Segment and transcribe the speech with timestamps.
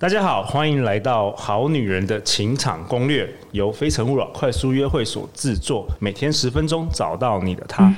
[0.00, 7.92] 大家好，欢迎来到《好女人的情场攻略》，由非诚勿扰快速约会所制作，每天十分钟，找到你的他。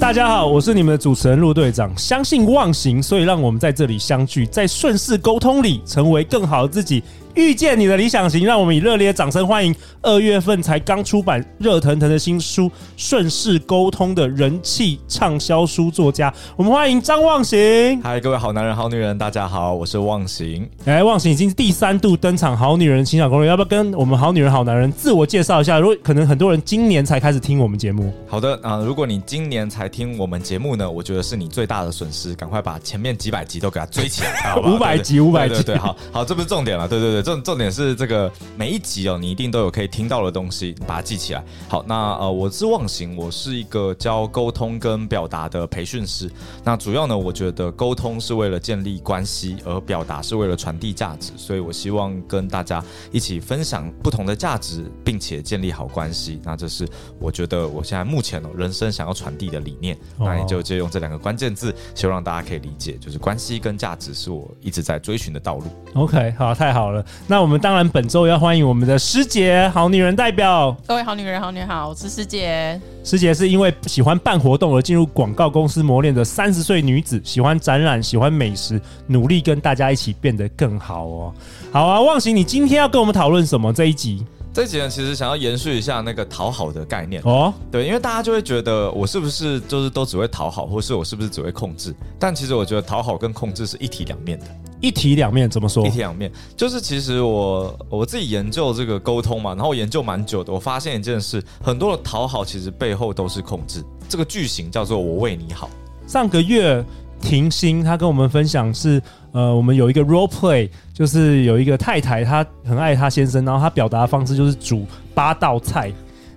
[0.00, 1.96] 大家好，我是你们的主持人陆队长。
[1.96, 7.00] 相信忘形，所以让我们在这里相聚，在顺势沟通里，成为更好的自己。
[7.34, 17.58] 遇见你的理想型，让我们以热烈的掌声欢迎二月份才刚出版热腾腾的新书《顺势沟通》的人气畅销书作家，我们欢迎张望行。
[18.02, 20.68] 嗨，各位好男人、好女人，大家好，我是望行。
[20.84, 25.80] 哎，望行已经第三度登场《好女人情场攻略》，要不要跟我们好女人、好男人自我介绍一下？
[25.80, 28.12] 如果可能，很多人今年才开始听我们节目。
[28.28, 37.92] 好的啊，如果你今年才听我们节目呢，我觉得是你最大的损失，赶快把前面几百集都给它追起来，五百集，五百集，对，对，对，好好，这不是重点了，对对对，重重点是。
[37.94, 41.44] 这个每一集哦，你一定都有可以听到的东西，把它记起来。
[41.68, 46.30] 好，那呃，我是忘形，我是一个教沟通跟表达的培训师。
[46.64, 51.32] 那主要呢，我觉得沟通是为了建立关系，而表达是为了传递价值。
[51.36, 56.40] 所以我希望跟大家一起分享不同的价值，并且建立好关系。
[56.42, 56.88] 那这是
[57.20, 59.96] 我觉得我现在目前哦，人生想要传递的理念。
[60.18, 65.64] 那你就借用这两个关键字，希望让大家可以理解，就是关系跟价值是我一直在追寻的道路。
[65.94, 67.04] OK，好，太好了。
[67.26, 67.82] 那我们当然。
[67.92, 70.74] 本周要欢迎我们的师姐，好女人代表。
[70.86, 72.80] 各位好女人、好女人好，我是师姐。
[73.04, 81.34] 师姐是因为喜欢办活动而进入广告公司磨练的三十岁女子，喜欢展览，喜欢美食，努力跟大家一起变得更好哦。
[81.70, 83.70] 好啊，忘形，你今天要跟我们讨论什么？
[83.72, 84.24] 这一集？
[84.54, 87.52] 这一集呢，其实想要延续一下那个讨好的概念哦。
[87.70, 91.94] 对，因为大家就会觉得我是不是就是都只会讨好，或是我是不是只会控制？
[92.18, 94.46] 但其实我觉得讨好跟控制是一体两面的。
[94.82, 95.86] 一体两面怎么说？
[95.86, 103.82] 一体两面就是其实我我自己研究这个沟通嘛，然后我研究蛮久的，我发现一件事，很多的讨好其实背后都是控制。
[104.08, 105.70] 这个句型叫做“我为你好”。
[106.06, 106.84] 上个月
[107.20, 114.84] 婷心他跟我们分享是，呃，我们有一个 role play，就是有一个太太她很爱她先生，然后她表达的方式就是煮
[115.14, 115.92] 八道菜，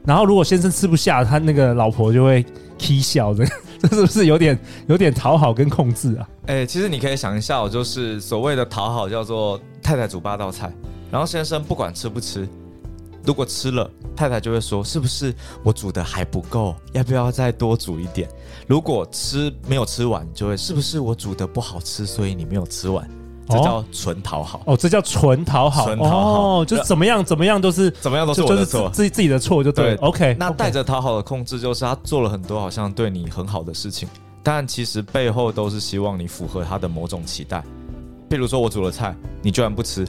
[0.06, 2.46] 然后如果先生吃不下，她那个老婆就会
[2.78, 3.44] 起笑的。
[3.82, 6.30] 这是不是有点有点讨好跟控制啊？
[6.48, 10.72] 哎、其实你可以想一下，就是所谓的讨好叫做太太煮八道菜，
[11.12, 12.48] 然后先生不管吃不吃，
[13.24, 15.34] 如果吃了，太太就会说是不是
[15.64, 18.30] 我煮的还不够，要不要再多煮一点？
[18.68, 23.08] 如果吃没有吃完，就会是不是我煮的不好吃，所以你没有吃完。
[23.48, 29.96] 这叫纯讨好哦，这叫纯讨好，纯讨好哦，就怎么样怎么样都是怎么样都是我的错，自己自己的错就对。
[29.96, 34.10] 对 OK，那带着讨好的控制，就是他做了很多好像对你很好的事情，
[34.42, 37.64] 但其实背后都是希望你符合他的某种期待。
[38.30, 40.06] 譬如说我煮了菜，你居然不吃。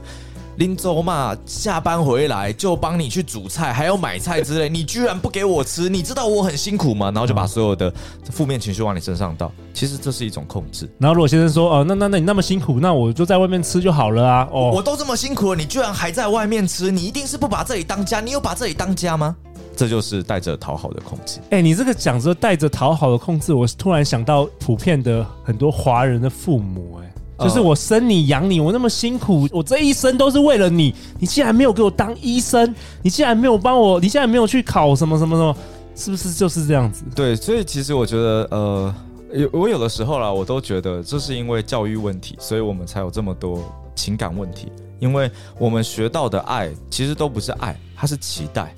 [0.57, 7.11] 林州嘛，下班回来就帮你去煮菜，还要买菜之类，你居然不给我吃，你知道我很辛苦吗？
[7.11, 7.93] 然后就把所有的
[8.31, 10.89] 负面情绪往你身上倒，其实这是一种控制。
[10.97, 14.49] 然后如果先生说，哦，那那那你那么辛苦，那我就在外面吃就好了啊。
[14.51, 19.35] 哦，我都这么辛苦了，你居然还在外面吃，你一定是不把这里当家，你有把这里当家吗？
[19.75, 21.39] 这就是带着讨好的控制。
[21.51, 27.13] 哎，你这个讲着带着讨好的控制，我突然想到普遍的很多华人的父母，哎。
[27.39, 30.93] 就是我生你养你，我那么辛苦，我这一生都是为了你。
[31.19, 35.55] 你竟然没有给我当医生，你竟然没有帮我，你竟然没有去考什么什么什么，
[35.95, 37.03] 是不是就是这样子？
[37.15, 38.95] 对，所以其实我觉得，呃，
[39.33, 43.63] 有我有的时候啦，我都觉得这是因为教育问题，所以我们才有这么多
[43.95, 44.71] 情感问题。
[44.99, 48.73] 因为我们学到的爱，其实都不是爱，它是期待。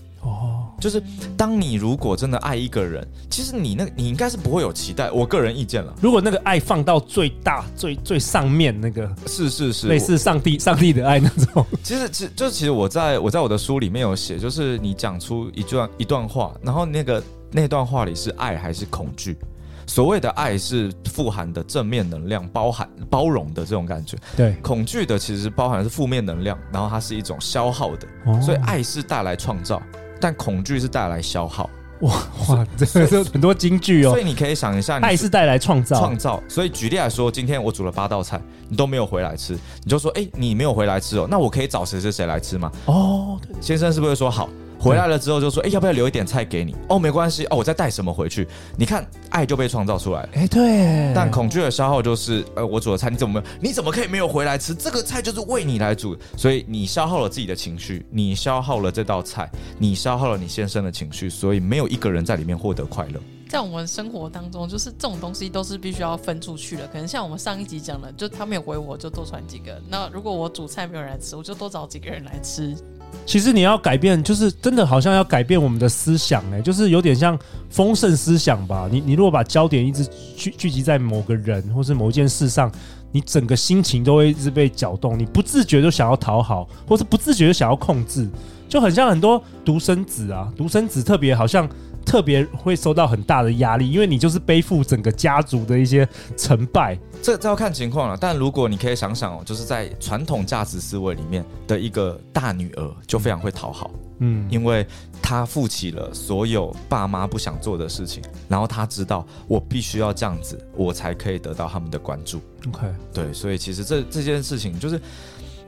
[0.79, 0.81] 哦。
[0.81, 1.03] 就是
[1.38, 5.12] 当你如果真的爱一个人，其实你那你应该是不会有期待。
[5.12, 11.66] 我个人意见了，如果那个爱放到最大、最最上面，那个是是是类似上帝上帝的爱那种。
[11.84, 19.38] 其实其实就其实我在我在我的书里面有写，就是你讲出一段一段话，然后那个那段话里是爱还是恐惧？
[19.85, 24.16] 所谓的爱是富含的正面能量，包含包容的这种感觉。
[24.38, 28.07] 对，恐惧的其实包含的是负面能量，然后它是一种消耗的。
[28.25, 29.81] 哦，所以爱是带来创造。
[30.19, 31.69] 但恐惧是带来消耗，
[32.01, 32.13] 哇
[32.49, 34.09] 哇，这个很多金句哦。
[34.09, 36.41] 所以你可以想一下，爱是带来创造，创造。
[36.47, 42.71] 所以举例来说，今天我煮了八道菜，你都没有回来吃，你就说，哎，你没有回来吃哦，那我可以找谁谁谁来吃吗？
[42.85, 44.49] 哦，先生是不是会说好？
[44.79, 46.73] 回来了之后就说：“哎，要不要留一点菜给你？
[46.87, 48.47] 哦，没关系哦，我再带什么回去？
[48.78, 50.29] 你看，爱就被创造出来了。
[50.34, 51.11] 哎，对。
[51.14, 54.73] 但恐惧的消耗就是，呃，我煮的菜你怎么你怎么可以没有回来吃？
[54.73, 63.20] 这个菜就是为你来煮，所以你消耗了自己的情绪，你消耗了这道菜，你消耗了你先生的情绪，所以没有一个人在里面获得快乐。
[63.49, 66.87] 在我们生活当中，就是这种东西都是必须要分出去的。
[66.87, 69.76] 可能像我们上一集讲的，就他没有回我，就多传几个。
[69.90, 72.78] 那如果我煮菜没有人来吃，我就多找几个人来吃。
[73.26, 77.38] 其实你要改变，就是真的好像要改变我们的思想，哎，就是有点像
[77.70, 78.90] 丰盛思想吧。
[78.91, 80.03] 你你如果把焦点一直
[80.35, 82.72] 聚聚集在某个人或是某一件事上，
[83.11, 88.28] 你整个心情都会一直被搅动，你不自觉就想要讨好，或是不自觉就想要控制，
[88.69, 91.67] 就很像很多独生子啊，独生子特别好像。
[92.05, 96.97] 特别会受到很大的压力，因为你就是背负整个家族的一些成败。
[97.21, 98.17] 这这要看情况了。
[98.19, 104.87] 但如果你可以想想哦，就是在传统价值思维里面的一个大女儿，就非常会讨好，嗯，因为
[105.21, 112.41] 她负起了所有爸妈不想做的事情，然后她知道我必须要这样子，我才可以得到他们的关注。
[112.69, 114.99] OK，对，所以其实这这件事情就是，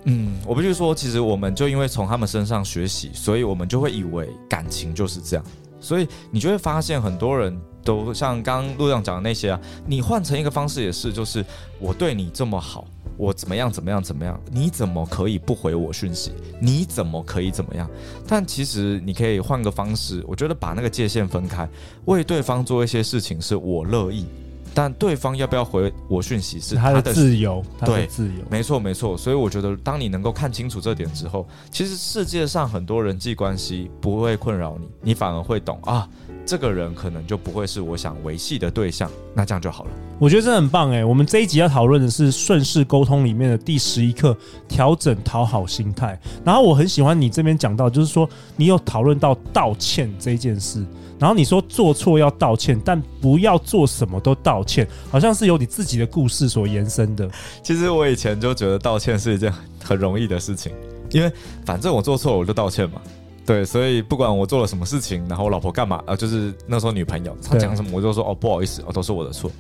[0.06, 5.46] 嗯，我必须说，其实我们就因为从他们身上学习，所以我们就会以为感情就是这样。
[5.80, 11.44] 所以你就会发现，很多人都像刚刚陆阳讲的那些啊，你换成一个方式也是，就是
[11.80, 12.86] 我对你这么好，
[13.18, 16.32] 我怎么样怎么样怎么样，你怎么可以不回我讯息？
[16.60, 17.90] 你怎么可以怎么样？
[18.28, 21.68] 但其实你可以换个方式，我觉得把那个界限分开，
[22.06, 24.26] 为对方做一些事情是我乐意。
[24.74, 29.18] 但对方要不要回我讯息是他的自由，对，自由，没错没错。
[29.18, 36.08] 所以我觉得，当你能够看清楚这点之后，其实世界上很多人际关系不会困扰你，你反而会懂啊，
[36.46, 39.92] 这个人可能就不会是我想维系的对象，那这样就好了。
[40.20, 41.04] 我觉得这很棒哎。
[41.04, 44.36] 我们这一集要讨论的是顺势沟通里面的第十一课，
[44.68, 46.20] 调整讨好心态。
[46.44, 50.86] 然后我很喜欢你这边讲到，就是说你有讨论到道歉这件事。
[51.18, 57.30] 然后你说做错要道歉，但不要做什么都道歉，好像是由你自己的故事所延伸的。
[57.62, 59.54] 其实我以前就觉得道歉是一件
[59.84, 60.72] 很容易的事情，
[61.12, 61.32] 因为
[61.64, 63.00] 反正我做错了我就道歉嘛。
[63.46, 69.52] 对，所以不管我做了什么事情，然后我老婆干嘛，呃，就是那时候女朋友她讲什么，我就说哦不好意思，哦都是我的错。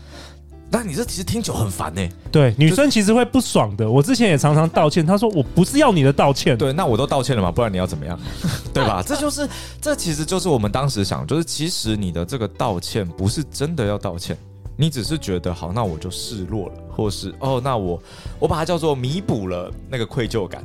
[0.74, 2.10] 但你这其实听久很烦呢、欸。
[2.32, 3.92] 对，女生其实会不爽的。
[3.92, 6.58] 我之前也常常道歉，她说我不是要你的道歉。
[6.58, 8.18] 对，那我都道歉了嘛，不然你要怎么样？
[8.74, 9.04] 对吧？
[9.06, 9.46] 这就是，
[9.82, 14.38] 这其实就是我们当时想，就是其实你的这个道歉不是真的要道歉，
[14.78, 18.02] 你只是觉得好，那我就示弱了，或是哦，那我
[18.40, 20.64] 我把它叫做弥补了那个愧疚感。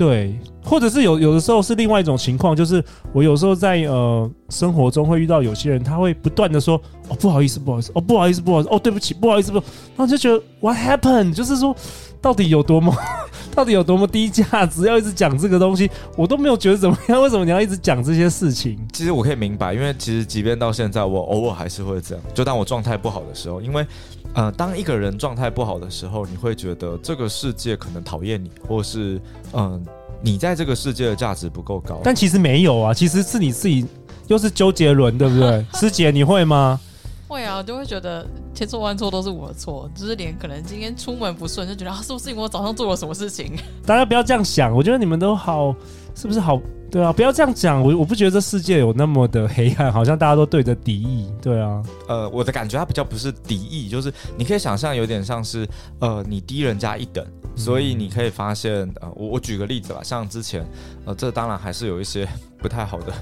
[0.00, 2.82] 对，或者是有有的时候是另外一种情况，就是
[3.12, 6.80] 我有时候在呃生活中会遇到有些人，他会不断的说
[7.10, 11.34] 哦不好意思不好意思哦不好意思不好意思哦对不起不好意思不，然后就觉得 What happened？
[11.34, 11.76] 就是说
[12.22, 12.96] 到底有多么
[13.54, 18.78] 到底有多么低价值，要一直讲这个东西，我都没有觉得怎么样，为什么你要一直讲这些事情？
[18.94, 23.86] 其实我可以明白，因为其实即便到现在，我偶尔还是会这样，就当我状态不好的时候，因为
[24.34, 29.20] 呃当一个人状态不好的时候，你会觉得这个世界可能讨厌你，或是
[29.52, 29.72] 嗯。
[29.72, 29.80] 呃
[30.22, 33.86] 你在这个世界的价值不够高，但其实没有啊，其实是你自己，
[34.28, 35.64] 又是周杰伦，对不对？
[35.80, 36.78] 师姐，你会吗？
[37.26, 43.56] 会啊，就会觉得千错万错都是我的错，就是连可能今天出门不顺，就觉得啊，是不是因为我早上做了什么事情？
[43.86, 45.74] 大家不要这样想，我觉得你们都好，
[46.14, 46.60] 是不是好？
[46.90, 51.30] 对啊，不要这样讲，我我不觉得这世界有那么的黑暗，好像大家都对着敌意。
[51.40, 55.68] 对啊，呃，我的感觉它比较不是敌意，就是你可以想象有点像是
[56.00, 57.24] 呃，你低人家一等。
[57.56, 60.64] 所以你可以发现，呃，我我举个例子吧，像之前，
[61.04, 62.26] 呃，这当然还是有一些
[62.60, 63.12] 不太好的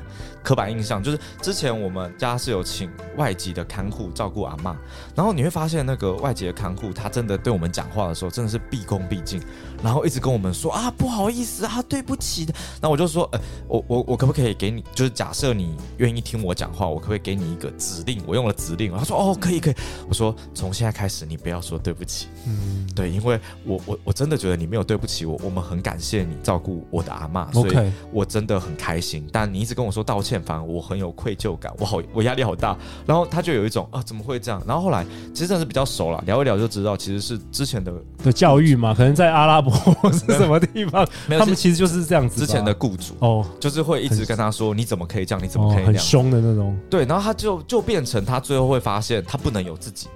[0.43, 4.75] 刻板印象，就是之前我们家是有请外籍的看护照顾阿嬷，
[5.15, 9.41] 然后你会发现那个外籍的看护，他真的对我们讲话的时候真的是毕恭毕敬，
[9.83, 12.55] 然后一直跟我们说啊，不好意思啊，对不起的。
[12.81, 18.23] 那我就说，呃，我我我可不可以给你，就是假设你愿意听我讲话，我可不可以给你一个指令？
[18.27, 19.75] 我用了指令，他说哦，可以可以。
[20.09, 29.28] 我说从现在开始你不要说对不起，嗯，对，因为我我我真的觉得你没有对不起我，我们很感谢你照顾我的阿嬷，所以我真的很开心。
[29.33, 32.77] 但你一直跟我说道歉，反而我很有愧疚感，我好，我压力好大。
[33.07, 34.63] 然后他就有一种啊，怎么会这样？
[34.67, 37.93] 然后后来其实真的是比较熟了，聊一聊就知道，其实是之前的
[38.25, 39.73] 的教育嘛，可能在阿拉伯
[40.13, 41.07] 是什么地方，
[41.39, 42.41] 他们其实就是这样子。
[42.41, 45.43] 之前的雇主哦，就是会一直跟他说，你怎么可以这样？
[45.43, 45.95] 你怎么可以这样？
[45.95, 46.77] 很凶的那种。
[46.89, 50.07] 对，然后他就就变成他最后会发现，他不能有自己。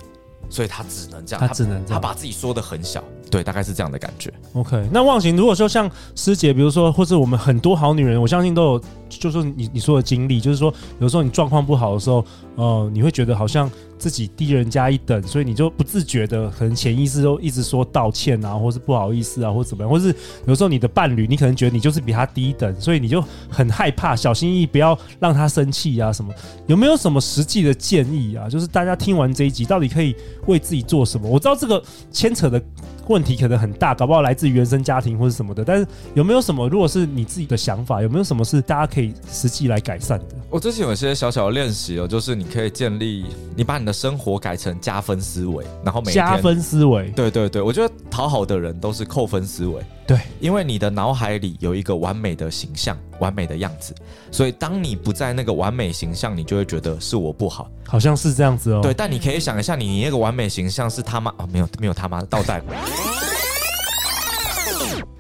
[0.51, 4.31] 所以他只能这样，他只能他把自己说的很小，对，大概是这样的感觉。
[4.53, 8.83] OK，那忘形，如果说像师姐，比如说，或者我们很多好女人，我相信都有，
[9.19, 12.25] 就是你你说的经历，就是说，有时候你状况不好的时候，
[12.57, 13.71] 呃，你会觉得好像。
[13.99, 20.13] 自己低人家一等，所以你就不自觉的，可能潜意识都一直说道歉啊，或是不好意思啊，或怎么样，或是
[20.45, 26.35] 有时候你的伴侣，你可能觉得你就是比他低等，所以你就很害怕，小心翼翼不要让他生气啊什么。
[26.67, 28.49] 有没有什么实际的建议啊？
[28.49, 30.17] 就是大家听完这一集，到底可以
[30.49, 31.29] 为自己做什么？
[31.29, 32.61] 我知道这个牵扯的
[33.07, 36.69] 问题可能很大，搞不好来自于原生家庭或者什么的，但是有没有什么？
[36.69, 40.37] 如果是你自己的想法，有没有什么是大家可以实际来改善的？
[40.51, 43.25] 我之前有些小小的练习哦，就是你可以建立，
[43.57, 53.95] 你把你的生活改成加分思维，然后每天加分思维，对对对，我觉得讨好的人都是扣分思维，对，因为你的脑海里有一个完美的形象、完美的样子，
[54.31, 58.81] 所以当你不在那个完美形象，你就会觉得是我不好，好像是这样子哦。
[58.83, 62.63] 对，但你可以想一下，你那个完美形象是他妈啊，没有没有他妈倒带。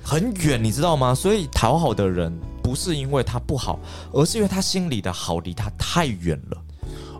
[0.02, 1.14] 很远，你知道吗？
[1.14, 2.30] 所以讨好的人
[2.62, 3.78] 不是因为他不好，
[4.12, 6.58] 而是因为他心里的好离他太远了。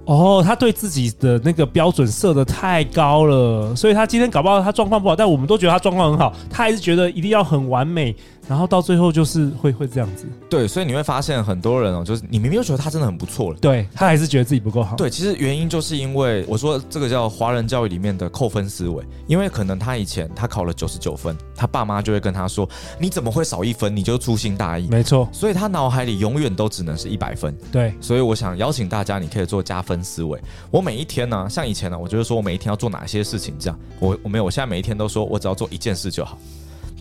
[0.05, 8.15] 哦，他对自己的那个标准设得太高了，所以他今天搞不好他状况不好，但我们都觉得他状况很好，他还是觉得一定要很完美。
[8.53, 14.95] 然后到最后就是会会这样子，对，所以你会发现很多人哦，就是你明明就觉得他真的很不错了，对，他还是觉得自己不够好。
[14.95, 22.69] 对，其实原因就是因为我说这个叫华人教育里面的扣分思维，因为可能他以前他考了九十九分，他爸妈就会跟他说，
[23.01, 23.97] 你怎么会少一分？
[23.97, 24.87] 你就粗心大意。
[24.89, 27.57] 没错，所以他脑海里永远都只能是一百分。
[27.73, 30.39] 对，所以我想邀请大家，你可以做加分思维。
[30.71, 36.37] 我每一天呢、啊，像以前呢、啊，我就是说我每一天要做哪些事情，这样我我没有，我现在每一天都说我只要做一件事就好。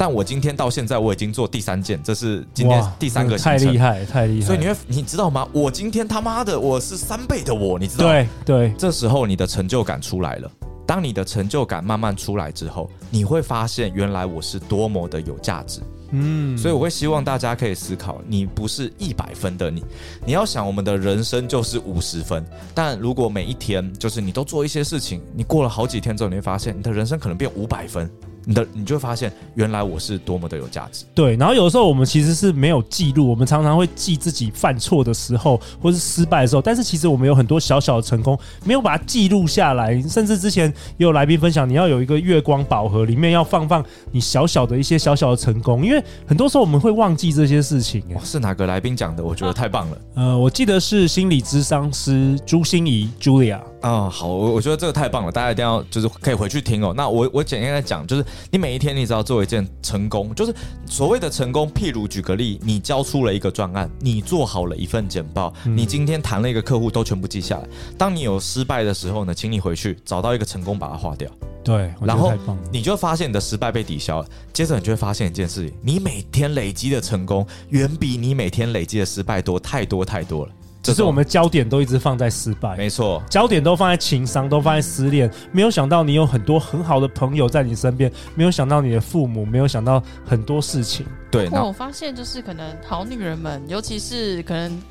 [0.01, 4.48] 但我今天到现在我已经做第三件，这是今天第三个行程，太厉害，太厉害！
[4.48, 5.48] 所以你会你知道吗？
[5.53, 8.12] 我今天他妈的我是三倍的我，你知道吗？
[8.12, 10.51] 对对，这时候你的成就感出来了。
[10.88, 15.81] 当你的成就感慢慢出来之后，你会发现原来我是多么的有价值。
[16.10, 19.86] 嗯，所以我会希望大家可以思考，你不是一百分的你，
[20.25, 22.43] 你要想我们的人生就是五十分。
[22.74, 28.10] 但如果每一天就是你都做一些事情，你过了好几天之后，你会发现你的人生可能变五百分。
[28.45, 31.05] 你的你就会发现，原来我是多么的有价值。
[31.13, 40.01] 对，然后有的时候我们其实是没有记录，我们常常会记自己犯错的时候，或是失败的时候，但是其实我们有很多小小的成功，没有把它记录下来。
[40.03, 40.67] 甚至之前
[40.98, 48.03] 也有来宾分享，你要有一个月光宝盒，里面要放放你小小的一些小小的成功，因为很多时候我们会忘记这些事情。
[48.24, 49.24] 是哪个来宾讲的？
[49.24, 49.98] 我觉得太棒了。
[50.15, 53.60] 呃，我记得是心理咨商师朱心怡 Julia。
[53.81, 56.93] 啊、哦，好，我我觉得这个太棒了，大家一定要就是可以回去听哦。
[56.95, 60.54] 那我我简单来讲，就是你每一天你只要做一件成功，就是
[60.86, 61.72] 所谓的成功。
[61.72, 67.68] 譬如举个例，你交出了一个专案，你做好了一份简报，嗯、你今天谈了一个客户，都全部记下来。
[67.98, 71.30] 当你有失败的时候呢，请你回去找到一个成功，把它划掉。
[71.64, 72.34] 对，然后
[72.72, 74.28] 你就发现你的失败被抵消了。
[74.52, 80.52] 接着你就会发现一件事情，你每天累积的成功远比你每天累积的失败多太多太多了。
[80.82, 91.06] 只是我们焦点都一直放在失败，没错，焦点都放在情商，都放在失恋，没有想到你有很多很好的朋友在你身边，没有想到你的父母，没有想到很多事情。
[91.30, 94.82] 对，那我发现就是可能好女人们，尤其是可能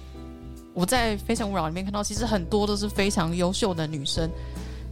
[0.73, 4.31] 我在《非诚勿扰》里面看到，其实很多都是非常优秀的女生。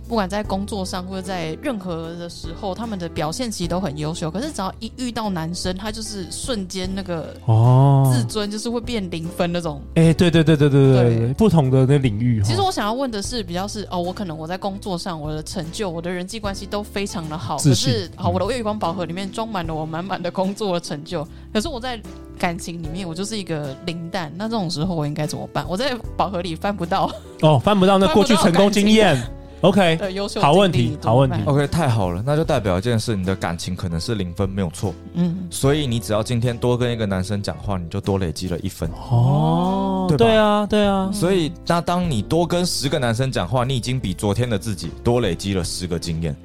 [0.08, 4.30] 不管在工作上或者在任何的时候，他们的表现其实都很优秀。
[4.30, 9.82] 可是只要一遇到男生，他就是瞬间那个哦，自尊就是会变零分那种。
[9.96, 12.42] 哎、欸，对对对对对对，对不同的那领域。
[12.42, 21.22] 其实我想要问的是，比较是哦，我可能我在工作上我的成就、我的人际关系都非常的好，可是好，我的月光宝盒里面装满了我满满的工作的成就。
[21.52, 22.00] 可是我在
[22.38, 24.32] 感情里面，我就是一个零蛋。
[24.36, 25.66] 那这种时候我应该怎么办？
[25.68, 27.10] 我在宝盒里翻不到
[27.42, 29.20] 哦，翻不到那过去成功经验。
[29.60, 29.98] OK，
[30.40, 31.36] 好问题，好问题。
[31.44, 34.94] OK，太好了，那就代表一件事，你的感情可能是零分，没有错。
[35.14, 38.88] 嗯，所以你只要今天多跟一个男生讲话，你就多累积了一分。
[39.10, 40.24] 哦，对吧？
[40.24, 41.10] 对啊，对啊。
[41.12, 46.36] 所以，那当你多跟十个男生讲话，你已经比昨天的自己多累积了十个经验。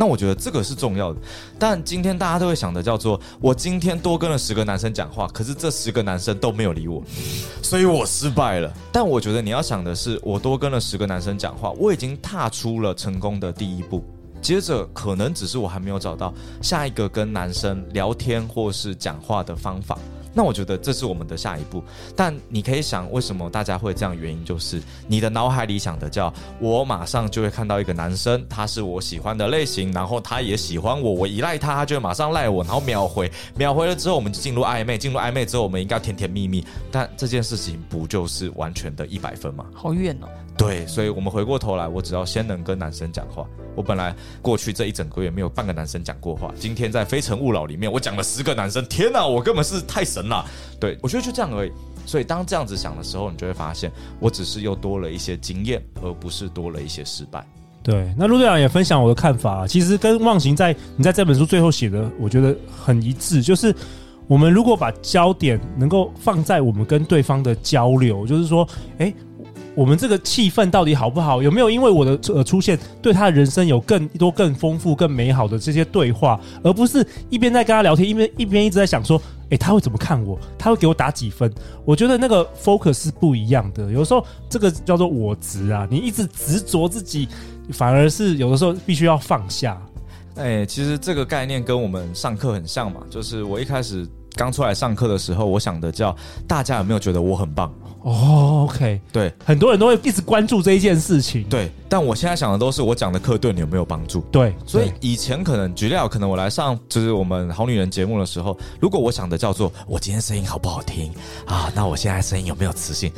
[0.00, 1.20] 那我觉得这个是重要的，
[1.58, 7.02] 但今天大家都会想的叫做，我今天多跟了十个男生讲话，可是这十个男生都没有理我，
[7.62, 8.72] 所以我失败了。
[8.90, 14.02] 但我觉得你要想的是，我多跟了十个男生讲话，我已经踏出了成功的第一步，
[14.40, 19.98] 接着可能只是我还没有找到下一个跟男生聊天或是讲话的方法。
[20.34, 21.82] 那我觉得这是我们的下一步，
[22.14, 24.10] 但你可以想，为什么大家会这样？
[24.20, 39.64] 原因就是你的脑海里想的叫我马上就会看到一个男生，他是我喜欢的类型，然后他也喜欢我，我依赖他，他就会马上赖我，然后秒回，秒回了之后我们就进入暧昧，进入暧昧之后我们应该甜甜蜜蜜，但这件事情不就是完全的一百分吗？
[39.72, 40.28] 好远哦。
[40.58, 43.46] 对，所以我们回过头来，我只要先能跟男生讲话。
[43.76, 50.44] 我本来过去这一整个月没有半个男生讲过话，今天在《非诚勿扰》里面，我讲了十个男生，天哪，我根本是太神了。
[50.78, 51.72] 对，我觉得就这样而已。
[52.06, 57.46] 所以当这样子想的时候，你就会发现，我只是又多了一些经验，而不是多了一些失败。
[57.82, 63.74] 对，那陆队长也分享我的看法，其实跟忘形在你在这本书最后写的，我觉得很一致，就是
[64.26, 69.12] 我们如果把焦点能够放在我们跟对方的交流，就是说，哎。
[69.74, 71.42] 我们这个气氛到底好不好？
[71.42, 80.38] 有没有因为我的呃出现，对他的人生有更多、更丰富、更美好的这些对话，而不是一边在跟他聊天，一边一边一直在想说，诶，他会怎么看我？
[80.58, 81.52] 他会给我打几分？
[81.84, 83.90] 我觉得那个 focus 是不一样的。
[83.92, 87.28] 有时候这个叫做我执啊，你一直执着自己，
[87.72, 89.80] 反而是有的时候必须要放下。
[90.36, 96.14] 哎，其实这个概念跟我们上课很像嘛，就是我一开始刚出来上课的时候，我想的叫
[96.46, 97.72] 大家有没有觉得我很棒？
[98.02, 101.44] 哦，OK，对，很多人都会一直关注这一件事情。
[101.44, 104.20] 对，但我现在想的都是我讲的课对你有没有帮助？
[104.32, 111.12] 对，所以以前可能举例，可能我来上就是我们好女人节目的时候，如果我想的叫做我今天声音好不好听
[111.44, 113.12] 啊，那我现在声音有没有磁性？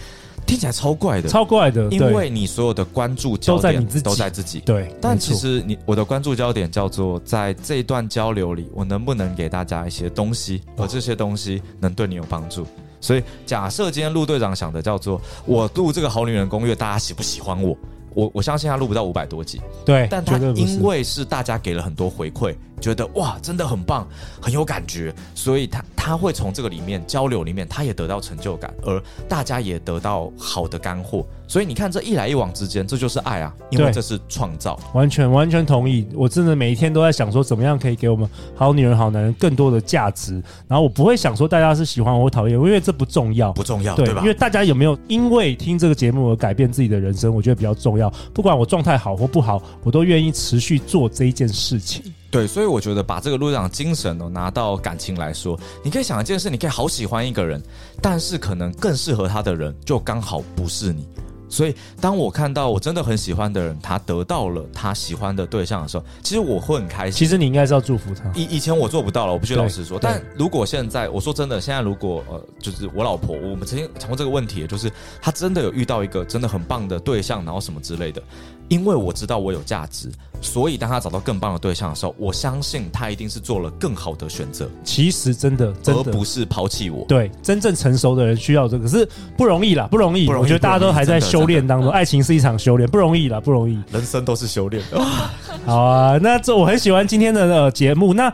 [0.47, 4.61] 听起来超怪的，超怪的，因为你所有的关注焦点都在你自己，都在自己。
[4.61, 12.67] 对，但其实你我的关注焦点叫做在这一段交流里，我能不能给大家一些东西，而这些东西能对你有帮助。
[13.01, 17.77] 所以，假设今天陆队长想的叫做我录这个好女人攻略，大家喜不喜欢我？
[18.15, 24.07] 我我相信他录不到五百多集，对，但他因为是大家给了很多回馈，觉得哇，真的很棒，
[24.41, 31.25] 很有感觉，所以他他会从这个里面交流里面，他也得到成就感，而大家也得到好的干货。
[31.47, 33.55] 所以你看，这一来一往之间，这就是爱啊！
[33.69, 36.09] 因为这是创造，完全完全同意。
[36.15, 40.43] 我真的每一天都在想说，怎么样可以给我们好女人、好男人更多的价值。
[40.67, 44.23] 然后我不会想说大家是喜欢我或讨厌我，因为这不重要，不重要，对，对吧？
[44.23, 48.09] 因为大家有没有因为听这个节目而改变自己的人生，我觉得比较重要。
[48.33, 52.03] 不管我状态好或不好，我都愿意持续做这一件事情。
[52.33, 57.63] 对，所以我觉得把这个路上精神哦拿到感情来说，你可以想一件事，你可以好喜欢一个人，
[58.01, 61.07] 但是可能更适合他的人就刚好不是你。
[61.53, 67.19] 所以，当我看到我真的很喜欢的人，他得到了他喜欢的对象的时候，其实我会很开心。
[67.19, 68.31] 其实你应该是要祝福他。
[68.35, 69.99] 以以前我做不到了，我必须老实说。
[70.01, 74.91] 但如果现在，我说真的，现在如果呃，就是我老婆，我们曾经谈过这个问题，就是
[75.21, 78.23] 她真的有遇到一个真的很棒的对象，然后什么之类的。
[78.69, 84.67] 因为我知道我有价值，所以当他找到更棒的对象的时候，我相信他一定是做了更好的选择。
[84.83, 87.05] 其实真的，真的而不是抛弃我。
[87.07, 89.07] 对，真正成熟的人需要这个，可是
[89.37, 90.27] 不容易啦，不容易。
[90.27, 93.79] 我觉得大家都还在修炼当中， 爱情是一场修炼，不容易啦，不容易。
[93.93, 94.83] 人生都是修炼。
[95.65, 98.15] 好啊，那这我很喜欢今天的呃节目。
[98.15, 98.33] 那。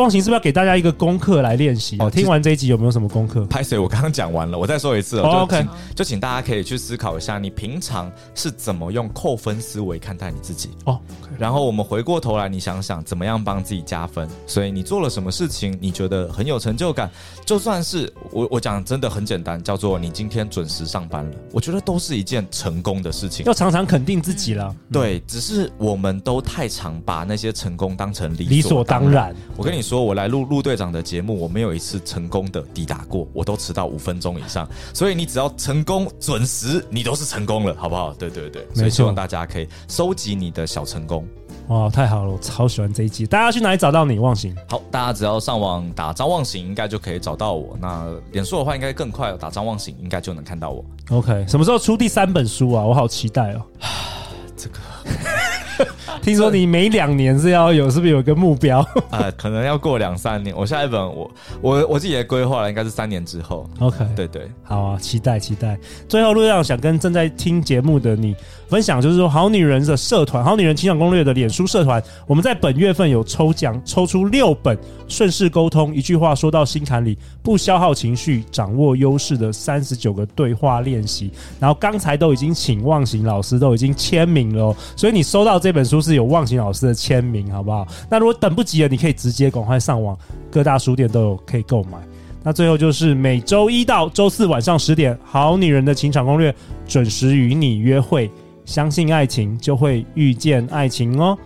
[0.00, 1.96] 忘形是不是要给大家一个功课来练习？
[1.98, 3.44] 哦，听完这一集有没有什么功课？
[3.46, 3.78] 拍水？
[3.78, 5.18] 我刚刚讲完了，我再说一次。
[5.20, 10.70] 哦、OK，就请大家可以去思考一下，你平常是怎么用扣分思维看待你自己？
[10.84, 11.00] 哦
[11.38, 14.28] 然后我们回过头来，你想想怎么样帮自己加分。
[14.46, 17.08] 所以你做了什么事情，你觉得很有成就感？
[17.44, 23.46] 就算是我，我讲真的很简单，叫做你今天准时上班了，我觉得都是一件成功的事情。
[23.46, 24.74] 要常常肯定自己了。
[24.90, 29.32] 对，只是我们都太常把那些成功当成理理所当然。
[29.56, 34.68] 我跟你说，我来录陆队长的节目，我没有一次成功的抵达过，我都迟到五分钟以上。
[34.92, 38.12] 所以你只要成功准时，你都是成功了，好不好？
[38.12, 41.26] 对对对，所以希望大家可以收集你的小成功。
[41.68, 43.26] 哇，太好了，我超喜欢这一集。
[43.26, 44.18] 大家去哪里找到你？
[44.18, 44.54] 忘形？
[44.68, 47.76] 好，大家只要上网打张忘形，应该就可以找到我。
[47.80, 50.84] 那脸书的话，应该更快，打张忘形，应该就能看到我。
[51.10, 52.84] OK，什么时候出第三本书啊？
[52.84, 53.62] 我好期待哦。
[54.54, 55.37] 这个。
[56.22, 58.84] 听说你每两年是要有，是不是有个目标？
[59.10, 60.54] 呃， 可能要过两三年。
[60.56, 63.68] 我下一本我我我自己的规划了，应该是三年之后。
[63.78, 65.78] OK，对对，好啊，期待期待。
[66.08, 68.34] 最后，陆队长想跟正在听节目的你
[68.68, 81.30] 分享，就是说，好女人的社团，好女人情感攻略的脸书社团，我们在本月份有抽奖，抽出六本顺势沟通，一句话说到心坎里，不消耗情绪，掌握优势的三十九个对话练习。
[81.58, 87.86] 然后刚才都已经请忘形老师都已经签名了，所以你收到这本书是有忘情老师的签名，好不好？
[88.10, 90.16] 那如果等不及了，你可以直接赶快上网，
[90.50, 91.98] 各大书店都有可以购买。
[92.42, 96.52] 那最后就是每周一到周四晚上十点，《好女人的情场攻略》
[96.86, 98.30] 准时与你约会。
[98.64, 101.36] 相信爱情，就会遇见爱情哦。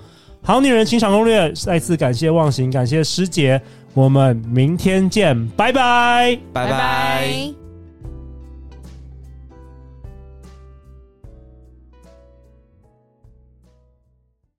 [0.42, 3.62] 好女人情场攻略，再次感谢忘形，感谢师姐，
[3.94, 7.61] 我们明天见，拜拜，拜拜。